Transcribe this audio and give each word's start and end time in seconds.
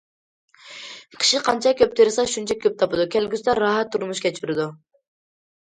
كىشى 1.23 1.41
قانچە 1.47 1.73
كۆپ 1.83 1.93
تىرىشسا، 1.99 2.25
شۇنچە 2.33 2.59
كۆپ 2.65 2.81
تاپىدۇ، 2.81 3.07
كەلگۈسىدە 3.19 3.57
راھەت 3.63 3.95
تۇرمۇش 3.97 4.25
كەچۈرىدۇ. 4.27 4.69